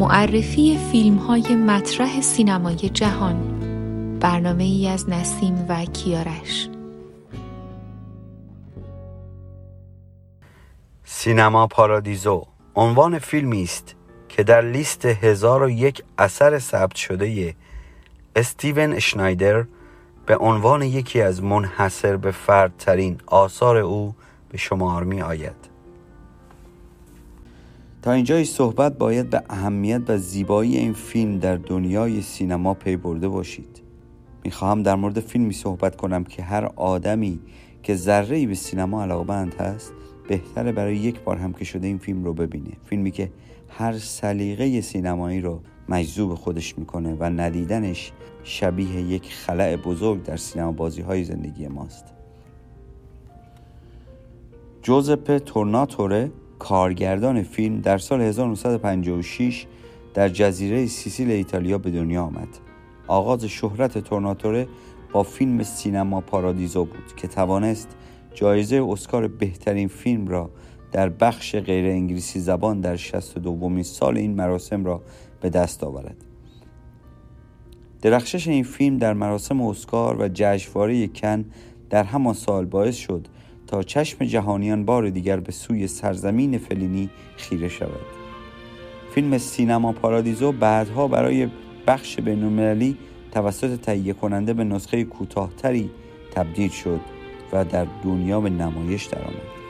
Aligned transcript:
معرفی 0.00 0.78
فیلم 0.92 1.16
های 1.16 1.56
مطرح 1.56 2.20
سینمای 2.20 2.76
جهان. 2.76 3.58
برنامه 4.20 4.64
ای 4.64 4.88
از 4.88 5.08
نسیم 5.08 5.66
و 5.68 5.84
کیارش. 5.84 6.68
سینما 11.04 11.66
پارادیزو 11.66 12.46
عنوان 12.74 13.18
فیلمی 13.18 13.62
است 13.62 13.94
که 14.28 14.42
در 14.42 14.60
لیست 14.62 15.04
هزار 15.04 15.62
و 15.62 15.70
یک 15.70 16.02
اثر 16.18 16.58
ثبت 16.58 16.96
شده 16.96 17.54
استیون 18.36 18.98
شنایدر 18.98 19.64
به 20.26 20.36
عنوان 20.36 20.82
یکی 20.82 21.22
از 21.22 21.42
منحصر 21.42 22.16
به 22.16 22.30
فردترین 22.30 23.20
آثار 23.26 23.76
او 23.76 24.14
به 24.48 24.58
شمار 24.58 25.04
می 25.04 25.22
آید 25.22 25.69
تا 28.02 28.12
اینجای 28.12 28.44
صحبت 28.44 28.98
باید 28.98 29.30
به 29.30 29.42
اهمیت 29.50 30.02
و 30.08 30.18
زیبایی 30.18 30.76
این 30.76 30.92
فیلم 30.92 31.38
در 31.38 31.56
دنیای 31.56 32.22
سینما 32.22 32.74
پی 32.74 32.96
برده 32.96 33.28
باشید. 33.28 33.82
می‌خواهم 34.44 34.82
در 34.82 34.94
مورد 34.94 35.20
فیلمی 35.20 35.52
صحبت 35.52 35.96
کنم 35.96 36.24
که 36.24 36.42
هر 36.42 36.64
آدمی 36.76 37.40
که 37.82 37.94
ذره 37.94 38.46
به 38.46 38.54
سینما 38.54 39.02
علاقمند 39.02 39.54
هست 39.54 39.92
بهتره 40.28 40.72
برای 40.72 40.96
یک 40.96 41.20
بار 41.20 41.36
هم 41.36 41.52
که 41.52 41.64
شده 41.64 41.86
این 41.86 41.98
فیلم 41.98 42.24
رو 42.24 42.34
ببینه. 42.34 42.70
فیلمی 42.86 43.10
که 43.10 43.32
هر 43.68 43.98
سلیقه 43.98 44.80
سینمایی 44.80 45.40
رو 45.40 45.60
مجذوب 45.88 46.34
خودش 46.34 46.78
می‌کنه 46.78 47.14
و 47.14 47.24
ندیدنش 47.24 48.12
شبیه 48.44 49.00
یک 49.00 49.32
خلع 49.32 49.76
بزرگ 49.76 50.22
در 50.22 50.36
سینما 50.36 50.72
بازی 50.72 51.02
های 51.02 51.24
زندگی 51.24 51.68
ماست. 51.68 52.04
جوزپ 54.82 55.38
تورناتوره 55.38 56.30
کارگردان 56.60 57.42
فیلم 57.42 57.80
در 57.80 57.98
سال 57.98 58.20
1956 58.20 59.66
در 60.14 60.28
جزیره 60.28 60.86
سیسیل 60.86 61.30
ایتالیا 61.30 61.78
به 61.78 61.90
دنیا 61.90 62.22
آمد. 62.22 62.48
آغاز 63.06 63.44
شهرت 63.44 63.98
تورناتوره 63.98 64.68
با 65.12 65.22
فیلم 65.22 65.62
سینما 65.62 66.20
پارادیزو 66.20 66.84
بود 66.84 67.16
که 67.16 67.28
توانست 67.28 67.88
جایزه 68.34 68.86
اسکار 68.88 69.28
بهترین 69.28 69.88
فیلم 69.88 70.28
را 70.28 70.50
در 70.92 71.08
بخش 71.08 71.56
غیر 71.56 71.86
انگلیسی 71.86 72.40
زبان 72.40 72.80
در 72.80 72.96
62 72.96 73.50
دومین 73.50 73.82
سال 73.82 74.16
این 74.16 74.34
مراسم 74.34 74.84
را 74.84 75.02
به 75.40 75.50
دست 75.50 75.84
آورد. 75.84 76.16
درخشش 78.02 78.48
این 78.48 78.64
فیلم 78.64 78.98
در 78.98 79.12
مراسم 79.12 79.60
اسکار 79.60 80.16
و 80.20 80.28
جشنواره 80.34 81.06
کن 81.08 81.44
در 81.90 82.04
همان 82.04 82.34
سال 82.34 82.64
باعث 82.66 82.96
شد 82.96 83.28
تا 83.70 83.82
چشم 83.82 84.24
جهانیان 84.24 84.84
بار 84.84 85.10
دیگر 85.10 85.40
به 85.40 85.52
سوی 85.52 85.86
سرزمین 85.86 86.58
فلینی 86.58 87.10
خیره 87.36 87.68
شود. 87.68 88.06
فیلم 89.14 89.38
سینما 89.38 89.92
پارادیزو 89.92 90.52
بعدها 90.52 91.08
برای 91.08 91.48
بخش 91.86 92.20
بینالمللی 92.20 92.96
توسط 93.32 93.80
تهیه 93.80 94.12
کننده 94.12 94.52
به 94.52 94.64
نسخه 94.64 95.04
کوتاهتری 95.04 95.90
تبدیل 96.34 96.70
شد 96.70 97.00
و 97.52 97.64
در 97.64 97.86
دنیا 98.04 98.40
به 98.40 98.50
نمایش 98.50 99.04
درآمد. 99.04 99.60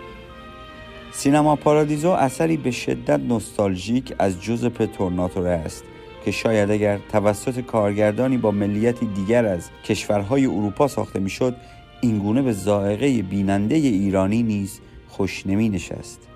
سینما 1.13 1.57
پارادیزو 1.57 2.11
اثری 2.11 2.57
به 2.57 2.71
شدت 2.71 3.21
نوستالژیک 3.21 4.15
از 4.19 4.41
جوزپ 4.41 4.85
تورناتوره 4.85 5.51
است 5.51 5.85
که 6.25 6.31
شاید 6.31 6.71
اگر 6.71 6.99
توسط 7.13 7.61
کارگردانی 7.61 8.37
با 8.37 8.51
ملیتی 8.51 9.07
دیگر 9.07 9.47
از 9.47 9.71
کشورهای 9.85 10.47
اروپا 10.47 10.89
ساخته 10.89 11.21
می‌شد 11.21 11.57
اینگونه 12.01 12.43
به 12.43 12.53
زائقه 12.53 13.23
بیننده 13.23 13.75
ایرانی 13.75 14.43
نیز 14.43 14.81
خوش 15.09 15.47
نمی 15.47 15.69
نشست 15.69 16.29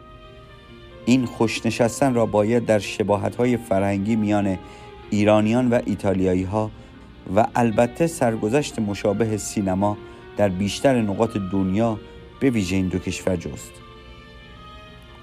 این 1.07 1.27
خوش 1.27 1.67
نشستن 1.67 2.15
را 2.15 2.27
باید 2.27 2.67
در 2.67 2.79
شباهت 2.79 3.37
های 3.37 3.57
فرهنگی 3.57 4.17
میان 4.17 4.59
ایرانیان 5.11 5.69
و 5.69 5.81
ایتالیایی 5.87 6.43
ها 6.43 6.71
و 7.37 7.47
البته 7.55 8.07
سرگذشت 8.07 8.79
مشابه 8.79 9.37
سینما 9.37 9.97
در 10.37 10.49
بیشتر 10.49 11.01
نقاط 11.01 11.37
دنیا 11.53 11.99
به 12.41 12.51
ویژه 12.51 12.77
این 12.77 12.89
دو 12.89 12.99
کشور 12.99 13.37
جست. 13.37 13.73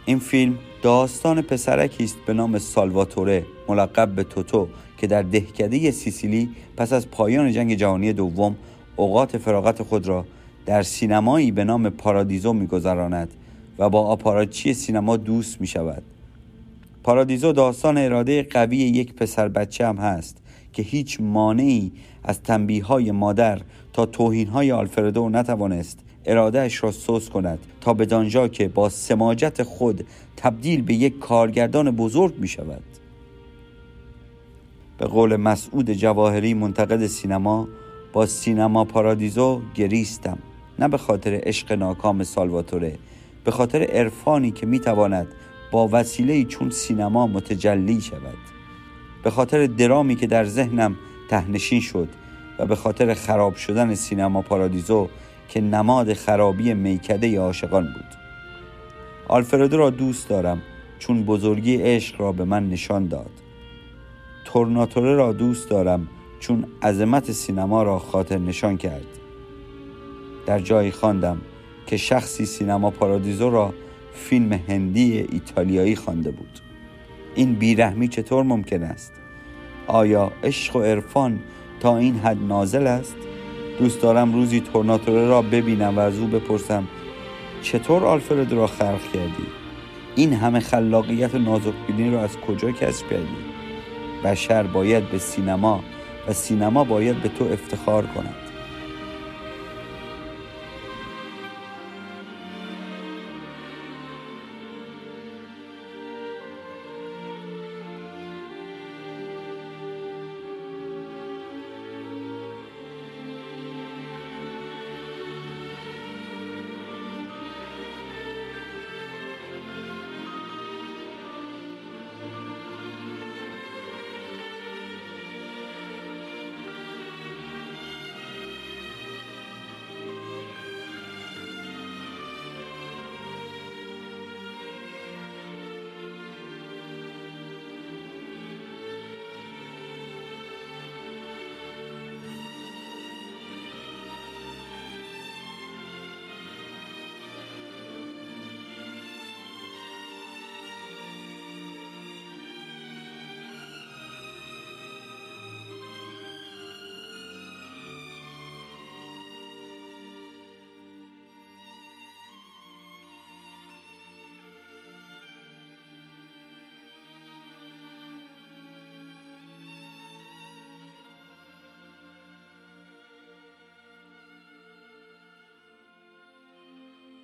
این 0.06 0.20
فیلم 0.20 0.58
داستان 0.82 1.42
پسرکی 1.42 2.04
است 2.04 2.18
به 2.26 2.34
نام 2.34 2.58
سالواتوره 2.58 3.46
ملقب 3.68 4.16
به 4.16 4.24
توتو 4.24 4.68
که 4.98 5.08
در 5.08 5.22
دهکده 5.22 5.92
سیسیلی 5.92 6.50
پس 6.78 6.94
از 6.94 7.12
پایان 7.12 7.52
جنگ 7.52 7.74
جهانی 7.74 8.14
دوم 8.14 8.56
اوقات 9.02 9.38
فراغت 9.38 9.84
خود 9.84 10.08
را 10.08 10.26
در 10.66 10.84
سینمایی 10.84 11.52
به 11.52 11.64
نام 11.64 11.90
پارادیزو 11.90 12.54
میگذراند 12.54 13.30
و 13.80 13.90
با 13.90 14.02
آپاراچی 14.02 14.74
سینما 14.74 15.18
دوست 15.18 15.62
می 15.62 15.68
شود 15.68 16.04
پارادیزو 17.04 17.52
داستان 17.52 17.98
اراده 17.98 18.44
قوی 18.44 18.78
یک 18.78 19.14
پسر 19.14 19.48
بچه 19.48 19.88
هم 19.88 19.96
هست 19.96 20.38
که 20.74 20.84
هیچ 20.84 21.18
مانعی 21.22 21.92
از 22.24 22.42
تنبیه 22.42 22.84
های 22.84 23.12
مادر 23.12 23.62
تا 23.94 24.06
توهین 24.06 24.48
های 24.48 24.72
آلفردو 24.72 25.30
نتوانست 25.30 26.00
ارادهش 26.26 26.84
را 26.84 26.92
سوس 26.92 27.30
کند 27.30 27.60
تا 27.82 27.94
به 27.94 28.06
دانجا 28.06 28.48
که 28.48 28.68
با 28.68 28.90
سماجت 28.90 29.64
خود 29.64 30.08
تبدیل 30.38 30.82
به 30.82 30.94
یک 30.94 31.20
کارگردان 31.20 31.92
بزرگ 31.92 32.34
می 32.40 32.48
شود 32.48 32.84
به 34.98 35.06
قول 35.06 35.36
مسعود 35.36 35.92
جواهری 35.92 36.54
منتقد 36.54 37.08
سینما 37.08 37.68
با 38.14 38.26
سینما 38.26 38.86
پارادیزو 38.86 39.62
گریستم. 39.76 40.38
نه 40.80 40.88
به 40.88 40.98
خاطر 40.98 41.40
عشق 41.44 41.72
ناکام 41.72 42.24
سالواتوره 42.24 42.98
به 43.44 43.52
خاطر 43.52 43.84
عرفانی 43.84 44.52
که 44.52 44.66
می‌تواند 44.66 45.28
با 45.72 45.90
وسیله 45.92 46.44
چون 46.44 46.70
سینما 46.70 47.28
متجلی 47.28 48.02
شود. 48.02 48.38
به 49.24 49.30
خاطر 49.30 49.66
درامی 49.66 50.16
که 50.16 50.28
در 50.28 50.46
ذهنم 50.46 50.96
تهنشین 51.30 51.82
شد 51.82 52.08
و 52.60 52.66
به 52.66 52.76
خاطر 52.76 53.14
خراب 53.14 53.56
شدن 53.56 53.96
سینما 53.96 54.42
پارادیزو 54.42 55.10
که 55.50 55.62
نماد 55.62 56.14
خرابی 56.14 56.74
میکده 56.74 57.40
عاشقان 57.40 57.84
بود. 57.84 58.06
آلفردو 59.28 59.78
را 59.78 59.90
دوست 59.90 60.30
دارم 60.30 60.62
چون 61.00 61.24
بزرگی 61.24 61.78
عشق 61.78 62.22
را 62.22 62.32
به 62.32 62.46
من 62.46 62.70
نشان 62.70 63.08
داد. 63.08 63.32
تورناتوره 64.46 65.16
را 65.16 65.34
دوست 65.34 65.70
دارم 65.70 66.08
چون 66.42 66.66
عظمت 66.84 67.32
سینما 67.32 67.84
را 67.84 68.00
خاطر 68.00 68.38
نشان 68.38 68.78
کرد. 68.78 69.06
در 70.46 70.60
جایی 70.60 70.92
خواندم 70.92 71.42
که 71.88 71.98
شخصی 71.98 72.46
سینما 72.46 72.92
پارادیزو 72.92 73.50
را 73.50 73.74
فیلم 74.14 74.54
هندی 74.54 75.18
ایتالیایی 75.18 75.96
خوانده 75.96 76.32
بود. 76.32 76.60
این 77.36 77.54
بیرحمی 77.54 78.08
چطور 78.08 78.44
ممکن 78.44 78.84
است؟ 78.84 79.14
آیا 79.88 80.32
عشق 80.44 80.76
و 80.76 80.82
عرفان 80.82 81.40
تا 81.80 81.98
این 81.98 82.16
حد 82.16 82.38
نازل 82.48 82.88
است؟ 82.88 83.16
دوست 83.80 84.02
دارم 84.02 84.34
روزی 84.34 84.60
تورناتوره 84.60 85.28
را 85.28 85.42
ببینم 85.42 85.98
و 85.98 86.00
از 86.00 86.20
او 86.20 86.28
بپرسم 86.28 86.88
چطور 87.62 88.06
آلفرد 88.06 88.54
را 88.54 88.68
خلق 88.68 89.12
کردی؟ 89.14 89.48
این 90.16 90.34
همه 90.34 90.60
خلاقیت 90.60 91.36
و 91.36 91.40
نازکبینی 91.40 92.12
را 92.12 92.22
از 92.22 92.38
کجا 92.38 92.72
کسب 92.72 93.10
کردی؟ 93.10 93.38
بشر 94.24 94.64
باید 94.64 95.10
به 95.10 95.18
سینما 95.18 95.84
و 96.28 96.34
سینما 96.34 96.84
باید 96.84 97.22
به 97.22 97.30
تو 97.30 97.46
افتخار 97.46 98.06
کند. 98.06 98.51